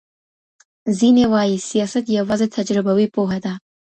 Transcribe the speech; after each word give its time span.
ځينې 0.97 1.23
وايي 1.33 1.57
سياست 1.69 2.05
يوازې 2.17 2.47
تجربوي 2.55 3.07
پوهه 3.15 3.39
ده. 3.45 3.53